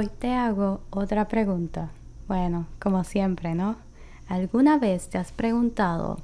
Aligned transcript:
Hoy 0.00 0.08
te 0.18 0.32
hago 0.32 0.80
otra 0.88 1.28
pregunta. 1.28 1.90
Bueno, 2.26 2.64
como 2.78 3.04
siempre, 3.04 3.54
¿no? 3.54 3.76
¿Alguna 4.28 4.78
vez 4.78 5.10
te 5.10 5.18
has 5.18 5.30
preguntado, 5.30 6.20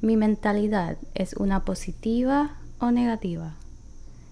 ¿mi 0.00 0.16
mentalidad 0.16 0.96
es 1.12 1.34
una 1.34 1.66
positiva 1.66 2.56
o 2.78 2.92
negativa? 2.92 3.56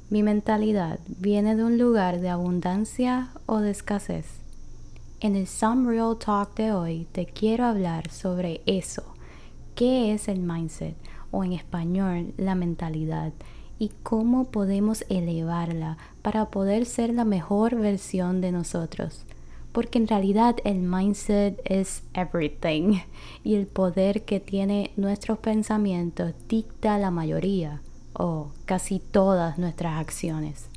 ¿Mi 0.09 0.22
mentalidad 0.22 1.01
viene 1.06 1.54
de 1.54 1.64
un 1.64 1.77
lugar 1.77 2.21
de 2.21 2.30
abundancia 2.30 3.29
o 3.45 3.59
de 3.59 3.72
escasez? 3.72 4.24
En 5.20 5.36
el 5.36 5.48
Some 5.48 5.86
Real 5.91 6.16
Talk 6.16 6.57
de 6.57 6.73
hoy 6.73 7.07
te 7.12 7.27
quiero 7.27 7.66
hablar 7.66 8.11
sobre 8.11 8.62
eso. 8.64 9.02
¿Qué 9.75 10.14
es 10.14 10.29
el 10.29 10.41
mindset? 10.41 10.96
O 11.30 11.45
en 11.45 11.52
español, 11.52 12.32
la 12.39 12.55
mentalidad 12.55 13.34
y 13.79 13.90
cómo 14.02 14.45
podemos 14.46 15.04
elevarla 15.08 15.96
para 16.22 16.46
poder 16.46 16.86
ser 16.86 17.14
la 17.14 17.24
mejor 17.24 17.77
versión 17.77 18.40
de 18.40 18.52
nosotros. 18.52 19.24
Porque 19.72 19.98
en 19.98 20.08
realidad 20.08 20.56
el 20.64 20.78
mindset 20.78 21.60
es 21.64 22.02
everything 22.14 23.00
y 23.45 23.55
el 23.55 23.66
poder 23.66 24.24
que 24.24 24.41
tiene 24.41 24.91
nuestros 24.96 25.38
pensamientos 25.38 26.34
dicta 26.48 26.98
la 26.98 27.10
mayoría 27.10 27.80
o 28.14 28.50
casi 28.64 28.98
todas 28.98 29.59
nuestras 29.59 30.00
acciones. 30.00 30.69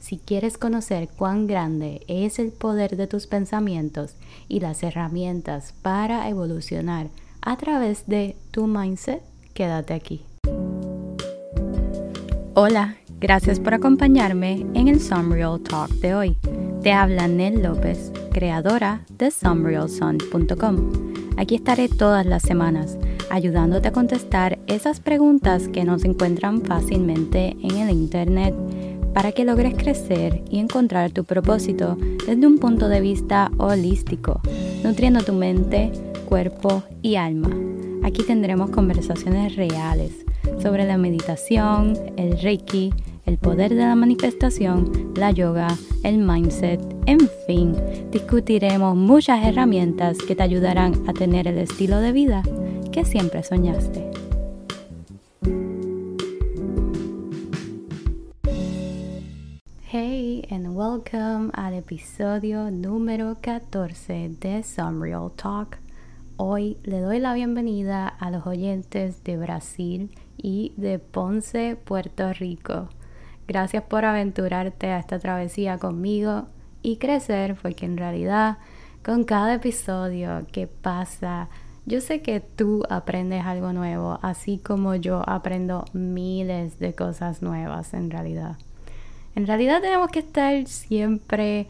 Si 0.00 0.18
quieres 0.18 0.58
conocer 0.58 1.08
cuán 1.08 1.46
grande 1.46 2.02
es 2.08 2.38
el 2.38 2.50
poder 2.52 2.96
de 2.96 3.06
tus 3.06 3.26
pensamientos 3.26 4.14
y 4.48 4.60
las 4.60 4.82
herramientas 4.82 5.74
para 5.82 6.28
evolucionar 6.28 7.08
a 7.42 7.56
través 7.56 8.06
de 8.06 8.36
tu 8.50 8.66
mindset, 8.66 9.22
quédate 9.54 9.94
aquí. 9.94 10.27
Hola, 12.60 12.96
gracias 13.20 13.60
por 13.60 13.72
acompañarme 13.72 14.66
en 14.74 14.88
el 14.88 15.00
Sunreal 15.00 15.60
Talk 15.60 15.90
de 16.00 16.16
hoy. 16.16 16.36
Te 16.82 16.90
habla 16.90 17.28
Nel 17.28 17.62
López, 17.62 18.10
creadora 18.32 19.04
de 19.16 19.30
sunrealsun.com. 19.30 20.76
Aquí 21.36 21.54
estaré 21.54 21.88
todas 21.88 22.26
las 22.26 22.42
semanas 22.42 22.98
ayudándote 23.30 23.86
a 23.86 23.92
contestar 23.92 24.58
esas 24.66 24.98
preguntas 24.98 25.68
que 25.68 25.84
no 25.84 26.00
se 26.00 26.08
encuentran 26.08 26.62
fácilmente 26.62 27.56
en 27.62 27.76
el 27.76 27.90
Internet 27.90 28.56
para 29.14 29.30
que 29.30 29.44
logres 29.44 29.74
crecer 29.74 30.42
y 30.50 30.58
encontrar 30.58 31.12
tu 31.12 31.22
propósito 31.22 31.96
desde 32.26 32.44
un 32.44 32.58
punto 32.58 32.88
de 32.88 33.00
vista 33.00 33.52
holístico, 33.58 34.40
nutriendo 34.82 35.22
tu 35.22 35.32
mente, 35.32 35.92
cuerpo 36.28 36.82
y 37.02 37.14
alma. 37.14 37.50
Aquí 38.02 38.24
tendremos 38.24 38.70
conversaciones 38.70 39.54
reales 39.54 40.24
sobre 40.60 40.86
la 40.86 40.96
meditación, 40.96 41.94
el 42.16 42.38
reiki, 42.40 42.92
el 43.26 43.38
poder 43.38 43.74
de 43.74 43.82
la 43.82 43.94
manifestación, 43.94 45.12
la 45.14 45.30
yoga, 45.30 45.68
el 46.02 46.18
mindset, 46.18 46.80
en 47.06 47.20
fin, 47.46 47.76
discutiremos 48.10 48.96
muchas 48.96 49.44
herramientas 49.44 50.18
que 50.18 50.34
te 50.34 50.42
ayudarán 50.42 50.94
a 51.06 51.12
tener 51.12 51.46
el 51.46 51.58
estilo 51.58 52.00
de 52.00 52.12
vida 52.12 52.42
que 52.90 53.04
siempre 53.04 53.42
soñaste. 53.42 54.10
Hey 59.90 60.46
and 60.50 60.68
welcome 60.76 61.50
al 61.54 61.74
episodio 61.74 62.70
número 62.70 63.36
14 63.40 64.30
de 64.40 64.62
Some 64.62 65.06
Real 65.06 65.30
Talk. 65.36 65.78
Hoy 66.36 66.76
le 66.82 67.00
doy 67.00 67.18
la 67.18 67.34
bienvenida 67.34 68.06
a 68.06 68.30
los 68.30 68.46
oyentes 68.46 69.24
de 69.24 69.36
Brasil 69.36 70.10
y 70.38 70.72
de 70.76 70.98
Ponce, 70.98 71.76
Puerto 71.76 72.32
Rico. 72.32 72.88
Gracias 73.46 73.82
por 73.82 74.04
aventurarte 74.04 74.86
a 74.88 74.98
esta 74.98 75.18
travesía 75.18 75.78
conmigo 75.78 76.46
y 76.82 76.96
crecer, 76.96 77.56
porque 77.60 77.86
en 77.86 77.96
realidad 77.96 78.58
con 79.04 79.24
cada 79.24 79.54
episodio 79.54 80.46
que 80.52 80.66
pasa, 80.66 81.48
yo 81.86 82.00
sé 82.00 82.20
que 82.20 82.40
tú 82.40 82.84
aprendes 82.90 83.44
algo 83.44 83.72
nuevo, 83.72 84.18
así 84.22 84.58
como 84.58 84.94
yo 84.94 85.22
aprendo 85.26 85.84
miles 85.92 86.78
de 86.78 86.94
cosas 86.94 87.42
nuevas 87.42 87.94
en 87.94 88.10
realidad. 88.10 88.56
En 89.34 89.46
realidad 89.46 89.80
tenemos 89.80 90.10
que 90.10 90.18
estar 90.18 90.66
siempre 90.66 91.68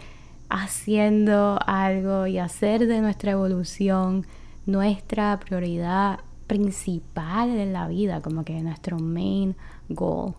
haciendo 0.48 1.59
algo 1.66 2.26
y 2.26 2.38
hacer 2.38 2.87
de 2.87 3.00
nuestra 3.00 3.32
evolución 3.32 4.26
nuestra 4.66 5.38
prioridad 5.41 6.21
principal 6.48 7.50
en 7.50 7.72
la 7.72 7.86
vida, 7.86 8.20
como 8.20 8.44
que 8.44 8.60
nuestro 8.60 8.98
main 8.98 9.54
goal. 9.88 10.34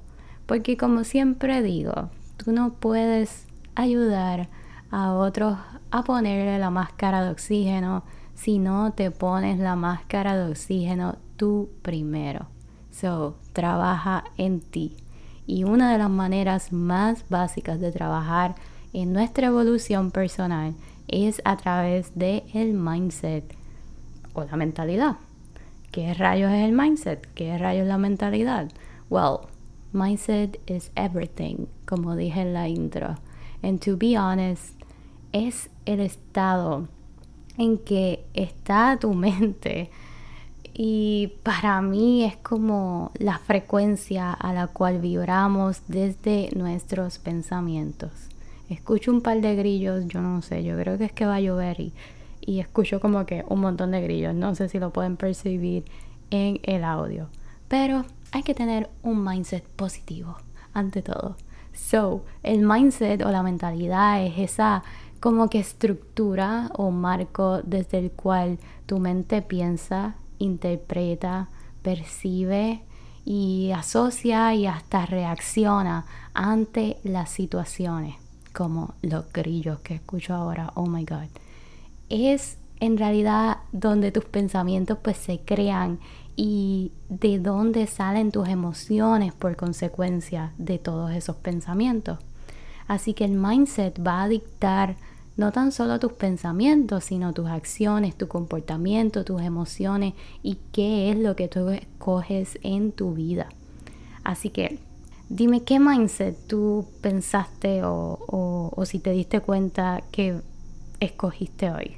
Porque 0.46 0.76
como 0.76 1.06
siempre 1.06 1.62
digo, 1.62 2.10
tú 2.36 2.52
no 2.52 2.74
puedes 2.74 3.46
ayudar 3.76 4.50
a 4.92 5.14
otros 5.14 5.58
a 5.92 6.04
ponerle 6.04 6.60
la 6.60 6.72
máscara 6.72 7.24
de 7.24 7.30
oxígeno 7.30 8.04
si 8.34 8.60
no 8.60 8.92
te 8.92 9.12
pones 9.12 9.60
la 9.60 9.76
máscara 9.76 10.36
de 10.36 10.52
oxígeno 10.52 11.18
tú 11.38 11.70
primero. 11.82 12.48
So, 12.92 13.38
trabaja 13.54 14.26
en 14.38 14.62
ti. 14.62 14.98
Y 15.46 15.64
una 15.64 15.92
de 15.92 15.98
las 15.98 16.10
maneras 16.10 16.74
más 16.74 17.26
básicas 17.30 17.80
de 17.80 17.92
trabajar 17.92 18.56
en 18.94 19.14
nuestra 19.14 19.48
evolución 19.48 20.12
personal 20.12 20.74
es 21.08 21.42
a 21.46 21.58
través 21.58 22.12
de 22.16 22.44
el 22.54 22.74
mindset 22.74 23.56
o 24.34 24.44
la 24.44 24.56
mentalidad. 24.56 25.18
¿Qué 25.92 26.14
rayos 26.14 26.52
es 26.52 26.66
el 26.66 26.72
mindset? 26.72 27.28
¿Qué 27.34 27.58
rayos 27.58 27.84
es 27.84 27.88
la 27.88 27.98
mentalidad? 27.98 28.70
Well, 29.10 29.40
mindset 29.92 30.60
is 30.70 30.92
everything, 30.96 31.66
como 31.86 32.16
dije 32.16 32.42
en 32.42 32.54
la 32.54 32.68
intro. 32.68 33.18
And 33.64 33.80
to 33.80 33.98
be 33.98 34.18
honest, 34.18 34.80
es 35.32 35.70
el 35.86 36.00
estado 36.00 36.88
en 37.58 37.80
que 37.80 38.24
está 38.36 38.98
tu 39.00 39.14
mente. 39.14 39.90
Y 40.74 41.34
para 41.44 41.82
mí 41.82 42.24
es 42.24 42.38
como 42.38 43.12
la 43.18 43.40
frecuencia 43.40 44.32
a 44.32 44.54
la 44.54 44.68
cual 44.68 45.00
vibramos 45.00 45.82
desde 45.88 46.50
nuestros 46.56 47.18
pensamientos. 47.18 48.12
Escucho 48.70 49.12
un 49.12 49.22
par 49.22 49.42
de 49.42 49.56
grillos, 49.56 50.08
yo 50.08 50.22
no 50.22 50.44
sé, 50.44 50.64
yo 50.64 50.78
creo 50.78 51.00
que 51.00 51.06
es 51.06 51.12
que 51.12 51.26
va 51.26 51.36
a 51.36 51.42
llover 51.42 51.80
y 51.80 51.94
y 52.42 52.60
escucho 52.60 53.00
como 53.00 53.26
que 53.26 53.44
un 53.48 53.62
montón 53.62 53.92
de 53.92 54.02
grillos. 54.02 54.34
No 54.34 54.56
sé 54.56 54.70
si 54.70 54.80
lo 54.80 54.92
pueden 54.92 55.18
percibir 55.18 55.86
en 56.30 56.60
el 56.64 56.84
audio. 56.84 57.30
Pero 57.68 58.06
hay 58.32 58.44
que 58.44 58.54
tener 58.54 58.90
un 59.04 59.24
mindset 59.24 59.64
positivo 59.64 60.38
ante 60.74 61.02
todo. 61.02 61.36
So, 61.74 62.26
el 62.44 62.66
mindset 62.66 63.24
o 63.24 63.32
la 63.32 63.44
mentalidad 63.44 64.24
es 64.24 64.38
esa 64.38 64.84
como 65.20 65.50
que 65.50 65.60
estructura 65.60 66.70
o 66.76 66.92
marco 66.92 67.62
desde 67.64 68.00
el 68.00 68.12
cual 68.12 68.58
tu 68.86 69.00
mente 69.00 69.42
piensa, 69.42 70.16
interpreta, 70.40 71.50
percibe 71.82 72.82
y 73.26 73.72
asocia 73.76 74.54
y 74.56 74.66
hasta 74.66 75.06
reacciona 75.06 76.06
ante 76.34 76.98
las 77.04 77.30
situaciones, 77.30 78.16
como 78.54 78.94
los 79.02 79.32
grillos 79.32 79.80
que 79.80 79.96
escucho 79.96 80.34
ahora. 80.34 80.72
Oh 80.76 80.88
my 80.88 81.04
god 81.06 81.28
es 82.10 82.58
en 82.80 82.98
realidad 82.98 83.58
donde 83.72 84.12
tus 84.12 84.26
pensamientos 84.26 84.98
pues 85.02 85.18
se 85.18 85.40
crean 85.40 86.00
y 86.36 86.94
de 87.10 87.40
dónde 87.40 87.86
salen 87.88 88.32
tus 88.32 88.48
emociones 88.48 89.34
por 89.34 89.56
consecuencia 89.56 90.54
de 90.58 90.78
todos 90.78 91.12
esos 91.12 91.36
pensamientos. 91.36 92.20
Así 92.88 93.14
que 93.14 93.26
el 93.26 93.34
mindset 93.34 94.00
va 94.06 94.24
a 94.24 94.30
dictar 94.30 94.96
no 95.36 95.52
tan 95.52 95.72
solo 95.72 96.00
tus 96.00 96.14
pensamientos, 96.14 97.06
sino 97.06 97.34
tus 97.34 97.48
acciones, 97.48 98.16
tu 98.18 98.28
comportamiento, 98.28 99.24
tus 99.26 99.42
emociones 99.42 100.14
y 100.42 100.58
qué 100.72 101.12
es 101.12 101.18
lo 101.18 101.36
que 101.36 101.48
tú 101.48 101.70
escoges 101.70 102.58
en 102.64 102.92
tu 102.92 103.14
vida. 103.14 103.50
Así 104.24 104.50
que 104.50 104.80
dime 105.30 105.64
qué 105.64 105.80
mindset 105.80 106.36
tú 106.48 106.86
pensaste 107.02 107.84
o, 107.84 108.18
o 108.28 108.86
si 108.86 109.00
te 109.00 109.12
diste 109.12 109.42
cuenta 109.42 110.04
que 110.12 110.42
escogiste 111.00 111.72
hoy? 111.72 111.96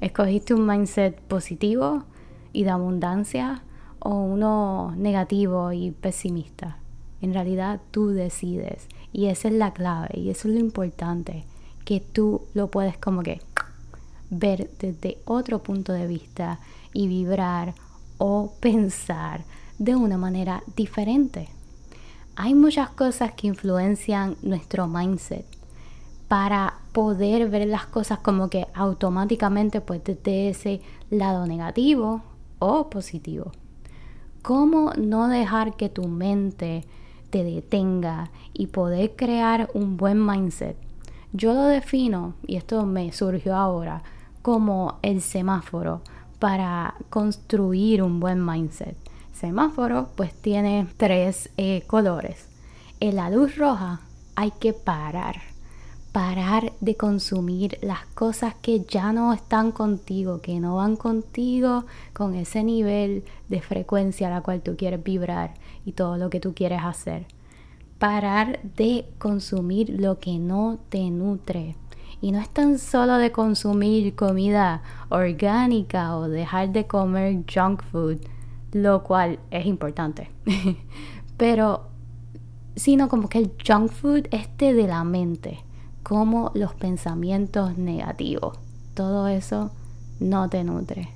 ¿Escogiste 0.00 0.54
un 0.54 0.66
mindset 0.66 1.20
positivo 1.20 2.04
y 2.52 2.64
de 2.64 2.70
abundancia 2.70 3.62
o 3.98 4.14
uno 4.14 4.94
negativo 4.96 5.72
y 5.72 5.90
pesimista? 5.90 6.78
En 7.20 7.34
realidad 7.34 7.80
tú 7.90 8.08
decides 8.08 8.88
y 9.12 9.26
esa 9.26 9.48
es 9.48 9.54
la 9.54 9.72
clave 9.72 10.10
y 10.14 10.30
eso 10.30 10.48
es 10.48 10.54
lo 10.54 10.60
importante, 10.60 11.44
que 11.84 12.00
tú 12.00 12.42
lo 12.54 12.70
puedes 12.70 12.96
como 12.96 13.22
que 13.22 13.40
ver 14.30 14.70
desde 14.78 15.18
otro 15.24 15.62
punto 15.62 15.92
de 15.92 16.06
vista 16.06 16.60
y 16.92 17.08
vibrar 17.08 17.74
o 18.18 18.52
pensar 18.60 19.44
de 19.78 19.96
una 19.96 20.16
manera 20.16 20.62
diferente. 20.76 21.48
Hay 22.36 22.54
muchas 22.54 22.90
cosas 22.90 23.32
que 23.32 23.48
influencian 23.48 24.36
nuestro 24.42 24.86
mindset 24.86 25.59
para 26.30 26.74
poder 26.92 27.50
ver 27.50 27.66
las 27.66 27.86
cosas 27.86 28.20
como 28.20 28.48
que 28.48 28.68
automáticamente 28.72 29.80
pues 29.80 30.04
desde 30.04 30.50
ese 30.50 30.80
lado 31.10 31.44
negativo 31.44 32.22
o 32.60 32.88
positivo. 32.88 33.50
¿Cómo 34.40 34.92
no 34.96 35.26
dejar 35.26 35.74
que 35.74 35.88
tu 35.88 36.06
mente 36.06 36.84
te 37.30 37.42
detenga 37.42 38.30
y 38.52 38.68
poder 38.68 39.16
crear 39.16 39.70
un 39.74 39.96
buen 39.96 40.24
mindset? 40.24 40.76
Yo 41.32 41.52
lo 41.52 41.64
defino, 41.64 42.34
y 42.46 42.54
esto 42.54 42.86
me 42.86 43.10
surgió 43.10 43.56
ahora, 43.56 44.04
como 44.40 45.00
el 45.02 45.22
semáforo 45.22 46.02
para 46.38 46.94
construir 47.08 48.04
un 48.04 48.20
buen 48.20 48.46
mindset. 48.46 48.96
Semáforo 49.32 50.10
pues 50.14 50.32
tiene 50.32 50.86
tres 50.96 51.50
eh, 51.56 51.82
colores. 51.88 52.48
En 53.00 53.16
la 53.16 53.30
luz 53.30 53.56
roja 53.56 53.98
hay 54.36 54.52
que 54.52 54.72
parar, 54.72 55.49
parar 56.12 56.72
de 56.80 56.96
consumir 56.96 57.78
las 57.82 58.04
cosas 58.14 58.54
que 58.60 58.80
ya 58.80 59.12
no 59.12 59.32
están 59.32 59.70
contigo, 59.70 60.40
que 60.40 60.58
no 60.58 60.76
van 60.76 60.96
contigo 60.96 61.84
con 62.12 62.34
ese 62.34 62.64
nivel 62.64 63.24
de 63.48 63.60
frecuencia 63.60 64.26
a 64.26 64.30
la 64.30 64.40
cual 64.40 64.60
tú 64.60 64.76
quieres 64.76 65.02
vibrar 65.02 65.54
y 65.84 65.92
todo 65.92 66.16
lo 66.16 66.30
que 66.30 66.40
tú 66.40 66.52
quieres 66.54 66.80
hacer. 66.82 67.26
Parar 67.98 68.60
de 68.76 69.06
consumir 69.18 69.90
lo 70.00 70.18
que 70.18 70.38
no 70.38 70.78
te 70.88 71.10
nutre. 71.10 71.76
Y 72.22 72.32
no 72.32 72.40
es 72.40 72.50
tan 72.50 72.78
solo 72.78 73.16
de 73.16 73.32
consumir 73.32 74.14
comida 74.14 74.82
orgánica 75.08 76.16
o 76.16 76.28
dejar 76.28 76.70
de 76.70 76.86
comer 76.86 77.44
junk 77.52 77.82
food, 77.84 78.18
lo 78.72 79.02
cual 79.04 79.38
es 79.50 79.64
importante. 79.64 80.30
Pero, 81.36 81.88
sino 82.74 83.08
como 83.08 83.28
que 83.28 83.38
el 83.38 83.52
junk 83.66 83.90
food 83.90 84.26
este 84.32 84.74
de 84.74 84.86
la 84.86 85.04
mente, 85.04 85.64
como 86.10 86.50
los 86.54 86.74
pensamientos 86.74 87.78
negativos. 87.78 88.58
Todo 88.94 89.28
eso 89.28 89.70
no 90.18 90.48
te 90.48 90.64
nutre. 90.64 91.10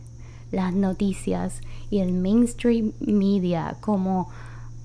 Las 0.53 0.73
noticias 0.73 1.63
y 1.91 1.99
el 1.99 2.13
mainstream 2.13 2.93
media 3.01 3.77
como 3.81 4.29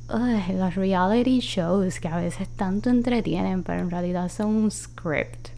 los 0.09 0.73
reality 0.73 1.41
shows 1.41 1.99
que 1.99 2.07
a 2.07 2.17
veces 2.17 2.49
tanto 2.49 2.89
entretienen, 2.89 3.61
pero 3.61 3.81
en 3.81 3.91
realidad 3.91 4.31
son 4.31 4.55
un 4.55 4.71
script 4.71 5.49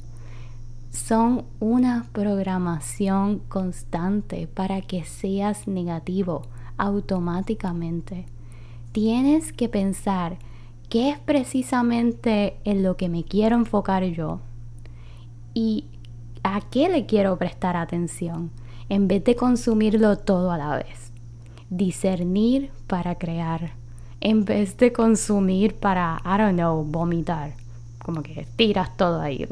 son 0.92 1.46
una 1.62 2.08
programación 2.12 3.40
constante 3.48 4.48
para 4.48 4.82
que 4.82 5.06
seas 5.06 5.66
negativo 5.66 6.42
automáticamente. 6.76 8.26
Tienes 8.92 9.54
que 9.54 9.70
pensar 9.70 10.38
qué 10.92 11.10
es 11.10 11.20
precisamente 11.20 12.58
en 12.66 12.84
lo 12.84 12.98
que 12.98 13.08
me 13.08 13.24
quiero 13.24 13.56
enfocar 13.56 14.04
yo 14.04 14.42
y 15.54 15.86
a 16.44 16.60
qué 16.70 16.90
le 16.90 17.06
quiero 17.06 17.38
prestar 17.38 17.78
atención 17.78 18.52
en 18.90 19.08
vez 19.08 19.24
de 19.24 19.38
consumirlo 19.38 20.18
todo 20.18 20.52
a 20.52 20.58
la 20.58 20.76
vez. 20.76 21.14
Discernir 21.70 22.72
para 22.88 23.16
crear 23.16 23.72
en 24.20 24.44
vez 24.44 24.76
de 24.76 24.92
consumir 24.92 25.76
para, 25.76 26.22
I 26.26 26.38
don't 26.38 26.56
know, 26.56 26.84
vomitar. 26.84 27.54
Como 28.04 28.22
que 28.22 28.46
tiras 28.58 28.98
todo 28.98 29.22
ahí. 29.22 29.48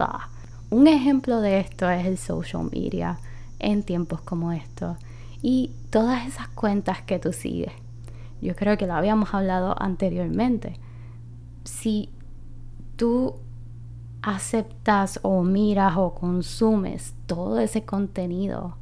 Un 0.69 0.87
ejemplo 0.87 1.39
de 1.39 1.61
esto 1.61 1.89
es 1.89 2.05
el 2.05 2.17
social 2.17 2.69
media 2.69 3.17
en 3.59 3.83
tiempos 3.83 4.19
como 4.19 4.51
estos 4.51 4.97
y 5.41 5.71
todas 5.89 6.27
esas 6.27 6.49
cuentas 6.49 7.01
que 7.01 7.17
tú 7.17 7.31
sigues. 7.31 7.71
Yo 8.41 8.57
creo 8.57 8.77
que 8.77 8.87
lo 8.87 8.93
habíamos 8.95 9.33
hablado 9.33 9.81
anteriormente. 9.81 10.77
Si 11.69 12.09
tú 12.95 13.35
aceptas 14.21 15.19
o 15.21 15.43
miras 15.43 15.95
o 15.97 16.13
consumes 16.13 17.13
todo 17.27 17.59
ese 17.59 17.83
contenido 17.83 18.75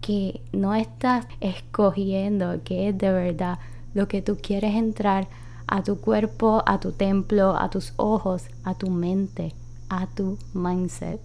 que 0.00 0.40
no 0.52 0.74
estás 0.74 1.26
escogiendo 1.40 2.62
que 2.64 2.88
es 2.88 2.98
de 2.98 3.12
verdad 3.12 3.58
lo 3.94 4.08
que 4.08 4.22
tú 4.22 4.36
quieres 4.40 4.74
entrar 4.74 5.28
a 5.66 5.82
tu 5.82 6.00
cuerpo, 6.00 6.62
a 6.66 6.80
tu 6.80 6.92
templo, 6.92 7.56
a 7.56 7.70
tus 7.70 7.92
ojos, 7.96 8.48
a 8.64 8.74
tu 8.74 8.90
mente 8.90 9.54
a 9.88 10.06
tu 10.06 10.38
mindset. 10.52 11.20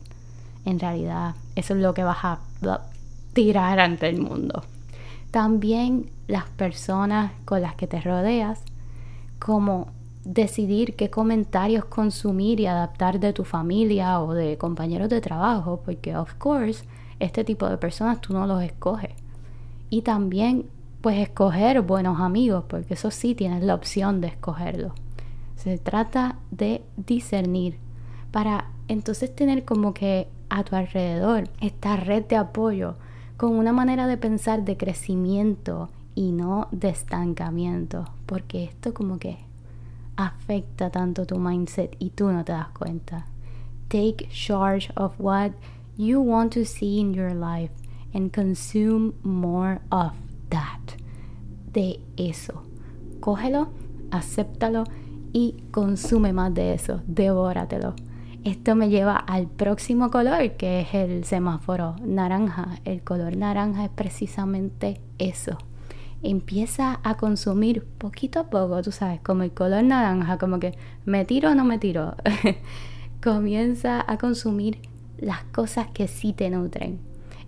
En 0.66 0.80
realidad, 0.80 1.36
eso 1.56 1.74
es 1.74 1.82
lo 1.82 1.94
que 1.94 2.04
vas 2.04 2.24
a 2.24 2.40
tirar 3.34 3.80
ante 3.80 4.10
el 4.10 4.22
mundo. 4.22 4.64
También 5.32 6.10
las 6.28 6.46
personas 6.46 7.32
con 7.46 7.62
las 7.62 7.76
que 7.76 7.88
te 7.88 8.02
rodeas, 8.02 8.62
como 9.40 9.88
decidir 10.24 10.96
qué 10.96 11.10
comentarios 11.10 11.86
consumir 11.86 12.60
y 12.60 12.66
adaptar 12.66 13.20
de 13.20 13.34
tu 13.34 13.44
familia 13.44 14.22
o 14.22 14.34
de 14.34 14.58
compañeros 14.58 15.10
de 15.10 15.22
trabajo, 15.22 15.82
porque 15.84 16.16
of 16.16 16.34
course, 16.36 16.86
este 17.20 17.44
tipo 17.44 17.68
de 17.70 17.78
personas 17.78 18.22
tú 18.22 18.34
no 18.34 18.46
los 18.48 18.62
escoges. 18.64 19.12
Y 19.90 20.02
también 20.02 20.66
pues 21.02 21.18
escoger 21.18 21.82
buenos 21.82 22.20
amigos, 22.20 22.66
porque 22.68 22.94
eso 22.94 23.12
sí 23.12 23.36
tienes 23.36 23.64
la 23.64 23.76
opción 23.76 24.22
de 24.22 24.28
escogerlo. 24.28 24.94
Se 25.56 25.78
trata 25.78 26.38
de 26.52 26.84
discernir 26.98 27.78
para 28.32 28.66
entonces 28.88 29.34
tener 29.34 29.66
como 29.66 29.94
que 29.94 30.28
a 30.50 30.64
tu 30.64 30.76
alrededor 30.76 31.50
esta 31.62 31.96
red 31.96 32.26
de 32.26 32.36
apoyo 32.36 32.96
con 33.38 33.56
una 33.56 33.72
manera 33.72 34.08
de 34.08 34.18
pensar 34.18 34.66
de 34.66 34.78
crecimiento 34.78 35.90
y 36.16 36.32
no 36.32 36.68
de 36.72 36.90
estancamiento, 36.90 38.06
porque 38.26 38.66
esto 38.66 38.94
como 38.94 39.20
que 39.20 39.38
afecta 40.20 40.90
tanto 40.90 41.26
tu 41.26 41.40
mindset 41.40 41.96
y 41.98 42.10
tú 42.10 42.30
no 42.30 42.44
te 42.44 42.52
das 42.52 42.68
cuenta. 42.70 43.26
Take 43.88 44.28
charge 44.30 44.92
of 44.96 45.18
what 45.18 45.54
you 45.98 46.20
want 46.20 46.54
to 46.54 46.66
see 46.66 47.00
in 47.00 47.14
your 47.14 47.34
life 47.34 47.72
and 48.14 48.34
consume 48.34 49.14
more 49.24 49.80
of 49.92 50.12
that. 50.50 50.98
De 51.72 52.02
eso. 52.18 52.64
Cógelo, 53.22 53.70
acéptalo 54.12 54.84
y 55.32 55.56
consume 55.72 56.34
más 56.34 56.54
de 56.54 56.74
eso. 56.74 57.02
Devóratelo. 57.08 57.96
Esto 58.44 58.76
me 58.76 58.90
lleva 58.90 59.16
al 59.16 59.48
próximo 59.48 60.12
color, 60.12 60.58
que 60.58 60.82
es 60.82 60.94
el 60.94 61.24
semáforo 61.24 61.96
naranja. 62.04 62.80
El 62.84 63.04
color 63.04 63.38
naranja 63.38 63.86
es 63.86 63.92
precisamente 63.92 65.02
eso. 65.18 65.58
Empieza 66.22 67.00
a 67.04 67.16
consumir 67.16 67.86
poquito 67.98 68.40
a 68.40 68.50
poco, 68.50 68.82
tú 68.82 68.92
sabes, 68.92 69.22
como 69.22 69.44
el 69.44 69.52
color 69.52 69.84
naranja, 69.84 70.38
como 70.38 70.60
que 70.60 70.78
me 71.06 71.24
tiro 71.24 71.52
o 71.52 71.56
no 71.56 71.64
me 71.64 71.80
tiro. 71.80 72.16
Comienza 73.24 74.04
a 74.06 74.18
consumir 74.18 74.80
las 75.18 75.44
cosas 75.46 75.88
que 75.88 76.08
sí 76.08 76.34
te 76.34 76.50
nutren. 76.50 77.00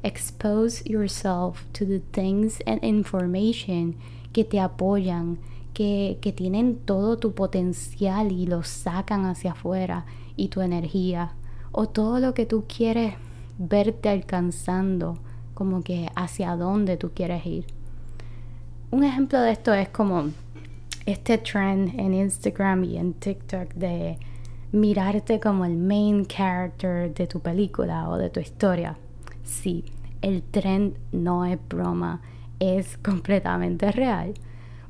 Expose 0.03 0.83
yourself 0.85 1.65
to 1.73 1.85
the 1.85 1.99
things 1.99 2.59
and 2.65 2.83
information 2.83 3.95
que 4.31 4.43
te 4.45 4.59
apoyan, 4.59 5.37
que, 5.73 6.17
que 6.21 6.31
tienen 6.31 6.77
todo 6.77 7.17
tu 7.17 7.33
potencial 7.33 8.31
y 8.31 8.47
lo 8.47 8.63
sacan 8.63 9.25
hacia 9.25 9.51
afuera 9.51 10.05
y 10.37 10.47
tu 10.47 10.61
energía 10.61 11.33
o 11.71 11.87
todo 11.87 12.19
lo 12.19 12.33
que 12.33 12.45
tú 12.45 12.65
quieres 12.67 13.15
verte 13.57 14.09
alcanzando, 14.09 15.17
como 15.53 15.81
que 15.83 16.09
hacia 16.15 16.55
dónde 16.55 16.97
tú 16.97 17.11
quieres 17.13 17.45
ir. 17.45 17.80
Un 18.91 19.05
ejemplo 19.05 19.39
de 19.39 19.53
esto 19.53 19.73
es 19.73 19.87
como 19.87 20.31
este 21.05 21.37
trend 21.37 21.97
en 21.97 22.13
Instagram 22.13 22.83
y 22.83 22.97
en 22.97 23.13
TikTok 23.13 23.73
de 23.73 24.19
mirarte 24.73 25.39
como 25.39 25.63
el 25.63 25.77
main 25.77 26.25
character 26.25 27.13
de 27.13 27.25
tu 27.25 27.39
película 27.39 28.09
o 28.09 28.17
de 28.17 28.29
tu 28.29 28.41
historia. 28.41 28.97
Sí, 29.45 29.85
el 30.21 30.43
trend 30.43 30.97
no 31.13 31.45
es 31.45 31.57
broma, 31.69 32.21
es 32.59 32.97
completamente 33.03 33.93
real. 33.93 34.33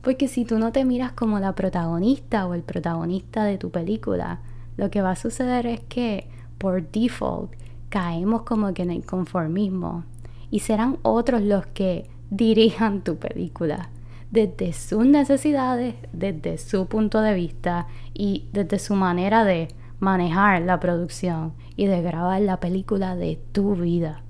Porque 0.02 0.28
si 0.28 0.46
tú 0.46 0.58
no 0.58 0.72
te 0.72 0.84
miras 0.84 1.12
como 1.12 1.40
la 1.40 1.54
protagonista 1.54 2.48
o 2.48 2.56
el 2.56 2.64
protagonista 2.64 3.44
de 3.44 3.60
tu 3.60 3.70
película, 3.70 4.40
lo 4.78 4.90
que 4.90 5.04
va 5.04 5.12
a 5.12 5.16
suceder 5.16 5.68
es 5.68 5.80
que 5.82 6.28
por 6.58 6.90
default 6.90 7.52
caemos 7.90 8.42
como 8.42 8.74
que 8.74 8.82
en 8.82 8.90
el 8.90 9.06
conformismo 9.06 10.06
y 10.50 10.62
serán 10.62 10.98
otros 11.04 11.44
los 11.44 11.68
que 11.68 12.10
dirijan 12.32 13.02
tu 13.02 13.18
película 13.18 13.90
desde 14.32 14.74
sus 14.74 15.06
necesidades, 15.06 15.94
desde 16.12 16.58
su 16.58 16.88
punto 16.88 17.22
de 17.22 17.36
vista 17.36 17.86
y 18.16 18.48
desde 18.52 18.80
su 18.80 18.96
manera 18.96 19.44
de 19.44 19.68
manejar 20.00 20.64
la 20.64 20.80
producción 20.80 21.54
y 21.76 21.86
de 21.86 22.02
grabar 22.02 22.42
la 22.42 22.60
película 22.60 23.16
de 23.16 23.40
tu 23.52 23.76
vida. 23.76 24.24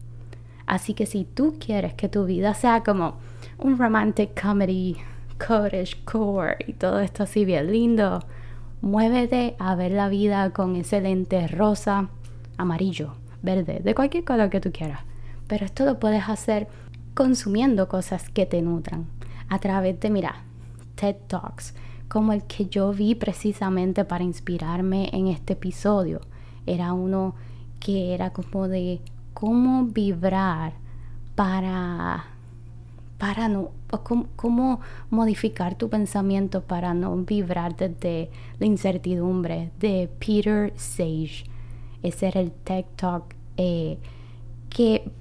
Así 0.65 0.93
que 0.93 1.05
si 1.05 1.23
tú 1.23 1.55
quieres 1.65 1.93
que 1.93 2.09
tu 2.09 2.25
vida 2.25 2.53
sea 2.53 2.83
como 2.83 3.19
un 3.57 3.77
romantic 3.77 4.41
comedy, 4.41 4.97
cottage 5.37 6.03
core 6.03 6.57
y 6.67 6.73
todo 6.73 6.99
esto 6.99 7.23
así 7.23 7.45
bien 7.45 7.71
lindo, 7.71 8.19
Muévete 8.81 9.55
a 9.59 9.75
ver 9.75 9.91
la 9.91 10.09
vida 10.09 10.49
con 10.49 10.75
ese 10.75 11.01
lente 11.01 11.47
rosa, 11.47 12.09
amarillo, 12.57 13.13
verde, 13.43 13.79
de 13.83 13.93
cualquier 13.93 14.23
color 14.23 14.49
que 14.49 14.59
tú 14.59 14.71
quieras. 14.71 15.01
Pero 15.45 15.65
esto 15.65 15.85
lo 15.85 15.99
puedes 15.99 16.27
hacer 16.27 16.67
consumiendo 17.13 17.87
cosas 17.87 18.29
que 18.29 18.45
te 18.45 18.61
nutran. 18.61 19.07
A 19.49 19.59
través 19.59 19.99
de, 19.99 20.09
mira, 20.09 20.43
TED 20.95 21.15
Talks, 21.27 21.73
como 22.07 22.33
el 22.33 22.43
que 22.43 22.67
yo 22.67 22.91
vi 22.91 23.15
precisamente 23.15 24.05
para 24.05 24.23
inspirarme 24.23 25.09
en 25.13 25.27
este 25.27 25.53
episodio. 25.53 26.21
Era 26.65 26.93
uno 26.93 27.35
que 27.79 28.13
era 28.13 28.31
como 28.31 28.67
de 28.67 29.01
cómo 29.33 29.85
vibrar 29.85 30.73
para 31.35 32.25
para 33.17 33.47
no, 33.47 33.69
cómo, 34.35 34.79
modificar 35.11 35.75
tu 35.75 35.89
pensamiento 35.89 36.63
para 36.63 36.95
no 36.95 37.15
vibrar 37.17 37.75
desde 37.75 38.31
la 38.57 38.65
incertidumbre 38.65 39.69
de 39.79 40.09
Peter 40.19 40.73
Sage. 40.75 41.43
ese 42.01 42.27
era 42.29 42.41
el 42.41 42.51
tech 42.51 42.87
Talk 42.95 43.35
eh, 43.57 43.99
que 44.71 45.11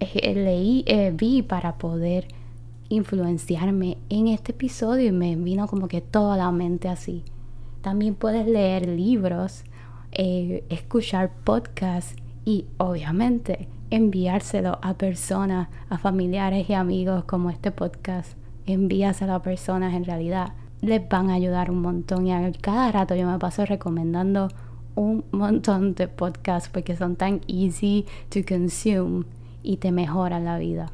leí, 0.00 0.84
eh, 0.86 1.12
vi 1.14 1.42
para 1.42 1.78
poder 1.78 2.28
influenciarme 2.88 3.98
en 4.08 4.28
este 4.28 4.52
episodio 4.52 5.08
y 5.08 5.12
me 5.12 5.34
vino 5.36 5.66
como 5.66 5.88
que 5.88 6.00
toda 6.00 6.36
la 6.36 6.50
mente 6.52 6.88
así. 6.88 7.24
También 7.82 8.14
puedes 8.14 8.46
leer 8.46 8.88
libros, 8.88 9.64
escuchar 10.12 11.30
podcasts 11.44 12.16
y 12.44 12.64
obviamente 12.78 13.68
enviárselo 13.90 14.78
a 14.82 14.94
personas, 14.94 15.68
a 15.88 15.98
familiares 15.98 16.68
y 16.68 16.74
amigos 16.74 17.24
como 17.24 17.50
este 17.50 17.70
podcast. 17.70 18.36
Envíaselo 18.66 19.34
a 19.34 19.42
personas 19.42 19.94
en 19.94 20.04
realidad. 20.04 20.54
Les 20.80 21.08
van 21.08 21.30
a 21.30 21.34
ayudar 21.34 21.70
un 21.70 21.80
montón 21.80 22.26
y 22.26 22.32
a 22.32 22.52
cada 22.60 22.90
rato 22.92 23.14
yo 23.14 23.26
me 23.26 23.38
paso 23.38 23.64
recomendando 23.64 24.48
un 24.94 25.24
montón 25.30 25.94
de 25.94 26.08
podcasts 26.08 26.68
porque 26.68 26.96
son 26.96 27.16
tan 27.16 27.40
easy 27.46 28.06
to 28.30 28.40
consume 28.46 29.24
y 29.66 29.78
te 29.78 29.92
mejoran 29.92 30.44
la 30.44 30.58
vida. 30.58 30.90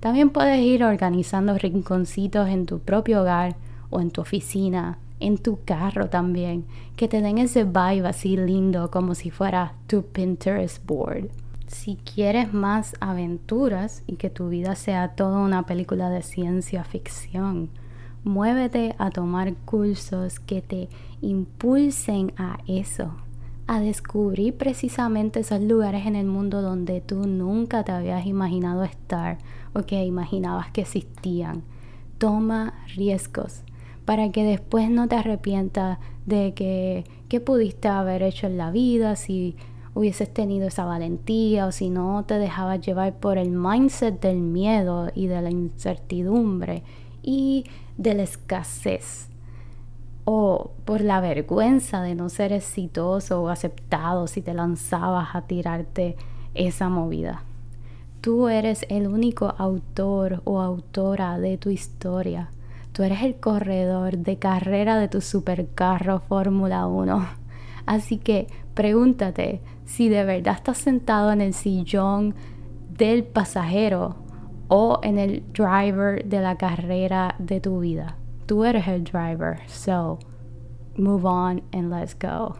También 0.00 0.30
puedes 0.30 0.60
ir 0.60 0.84
organizando 0.84 1.56
rinconcitos 1.56 2.48
en 2.48 2.66
tu 2.66 2.80
propio 2.80 3.22
hogar 3.22 3.56
o 3.90 4.00
en 4.00 4.10
tu 4.10 4.20
oficina, 4.20 4.98
en 5.20 5.38
tu 5.38 5.60
carro 5.64 6.08
también, 6.08 6.64
que 6.96 7.08
te 7.08 7.22
den 7.22 7.38
ese 7.38 7.64
vibe 7.64 8.06
así 8.06 8.36
lindo 8.36 8.90
como 8.90 9.14
si 9.14 9.30
fuera 9.30 9.74
tu 9.86 10.02
Pinterest 10.02 10.84
board. 10.84 11.30
Si 11.66 11.96
quieres 11.96 12.52
más 12.52 12.94
aventuras 13.00 14.02
y 14.06 14.16
que 14.16 14.30
tu 14.30 14.48
vida 14.48 14.74
sea 14.74 15.14
toda 15.14 15.38
una 15.38 15.64
película 15.64 16.10
de 16.10 16.22
ciencia 16.22 16.84
ficción, 16.84 17.70
muévete 18.24 18.94
a 18.98 19.10
tomar 19.10 19.54
cursos 19.54 20.40
que 20.40 20.62
te 20.62 20.88
impulsen 21.20 22.32
a 22.36 22.58
eso, 22.66 23.12
a 23.68 23.80
descubrir 23.80 24.56
precisamente 24.56 25.40
esos 25.40 25.60
lugares 25.60 26.06
en 26.06 26.16
el 26.16 26.26
mundo 26.26 26.62
donde 26.62 27.02
tú 27.02 27.26
nunca 27.26 27.84
te 27.84 27.92
habías 27.92 28.26
imaginado 28.26 28.82
estar 28.82 29.36
o 29.74 29.82
que 29.82 30.04
imaginabas 30.04 30.70
que 30.70 30.80
existían. 30.80 31.62
Toma 32.16 32.72
riesgos 32.96 33.62
para 34.06 34.32
que 34.32 34.42
después 34.42 34.88
no 34.90 35.06
te 35.06 35.16
arrepientas 35.16 35.98
de 36.24 36.54
que, 36.54 37.04
que 37.28 37.40
pudiste 37.40 37.88
haber 37.88 38.22
hecho 38.22 38.46
en 38.46 38.56
la 38.56 38.70
vida, 38.70 39.16
si 39.16 39.54
hubieses 39.94 40.32
tenido 40.32 40.68
esa 40.68 40.86
valentía 40.86 41.66
o 41.66 41.72
si 41.72 41.90
no 41.90 42.24
te 42.24 42.38
dejabas 42.38 42.80
llevar 42.80 43.18
por 43.18 43.36
el 43.36 43.50
mindset 43.50 44.18
del 44.18 44.38
miedo 44.38 45.10
y 45.14 45.26
de 45.26 45.42
la 45.42 45.50
incertidumbre 45.50 46.84
y 47.22 47.66
de 47.98 48.14
la 48.14 48.22
escasez 48.22 49.28
o 50.30 50.72
por 50.84 51.00
la 51.00 51.22
vergüenza 51.22 52.02
de 52.02 52.14
no 52.14 52.28
ser 52.28 52.52
exitoso 52.52 53.40
o 53.40 53.48
aceptado 53.48 54.26
si 54.26 54.42
te 54.42 54.52
lanzabas 54.52 55.34
a 55.34 55.46
tirarte 55.46 56.16
esa 56.52 56.90
movida. 56.90 57.44
Tú 58.20 58.48
eres 58.48 58.84
el 58.90 59.06
único 59.06 59.54
autor 59.56 60.42
o 60.44 60.60
autora 60.60 61.38
de 61.38 61.56
tu 61.56 61.70
historia. 61.70 62.50
Tú 62.92 63.04
eres 63.04 63.22
el 63.22 63.36
corredor 63.36 64.18
de 64.18 64.36
carrera 64.38 64.98
de 64.98 65.08
tu 65.08 65.22
supercarro 65.22 66.20
Fórmula 66.20 66.86
1. 66.86 67.26
Así 67.86 68.18
que 68.18 68.48
pregúntate 68.74 69.62
si 69.86 70.10
de 70.10 70.24
verdad 70.24 70.56
estás 70.56 70.76
sentado 70.76 71.32
en 71.32 71.40
el 71.40 71.54
sillón 71.54 72.34
del 72.90 73.24
pasajero 73.24 74.16
o 74.68 75.00
en 75.02 75.16
el 75.16 75.42
driver 75.54 76.22
de 76.26 76.40
la 76.40 76.58
carrera 76.58 77.34
de 77.38 77.62
tu 77.62 77.80
vida 77.80 78.17
tú 78.48 78.64
eres 78.64 78.88
el 78.88 79.04
driver. 79.04 79.60
So, 79.68 80.18
move 80.96 81.24
on 81.24 81.62
and 81.72 81.92
let's 81.92 82.16
go. 82.18 82.56